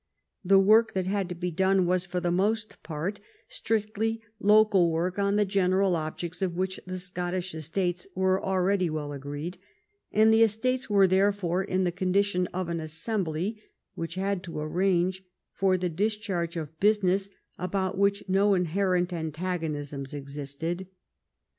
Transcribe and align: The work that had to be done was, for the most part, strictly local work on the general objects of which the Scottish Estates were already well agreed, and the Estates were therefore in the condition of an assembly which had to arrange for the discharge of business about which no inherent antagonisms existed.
The 0.43 0.57
work 0.57 0.93
that 0.93 1.05
had 1.05 1.29
to 1.29 1.35
be 1.35 1.51
done 1.51 1.85
was, 1.85 2.07
for 2.07 2.19
the 2.19 2.31
most 2.31 2.81
part, 2.81 3.19
strictly 3.47 4.19
local 4.39 4.91
work 4.91 5.19
on 5.19 5.35
the 5.35 5.45
general 5.45 5.95
objects 5.95 6.41
of 6.41 6.55
which 6.55 6.79
the 6.87 6.97
Scottish 6.97 7.53
Estates 7.53 8.07
were 8.15 8.43
already 8.43 8.89
well 8.89 9.11
agreed, 9.13 9.59
and 10.11 10.33
the 10.33 10.41
Estates 10.41 10.89
were 10.89 11.05
therefore 11.05 11.63
in 11.63 11.83
the 11.83 11.91
condition 11.91 12.47
of 12.47 12.67
an 12.67 12.79
assembly 12.79 13.61
which 13.93 14.15
had 14.15 14.41
to 14.45 14.59
arrange 14.59 15.23
for 15.53 15.77
the 15.77 15.87
discharge 15.87 16.57
of 16.57 16.79
business 16.79 17.29
about 17.59 17.95
which 17.95 18.23
no 18.27 18.55
inherent 18.55 19.13
antagonisms 19.13 20.15
existed. 20.15 20.87